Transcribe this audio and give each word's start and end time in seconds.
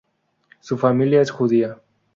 Su 0.61 0.79
familia 0.79 1.21
es 1.21 1.29
judía. 1.29 1.79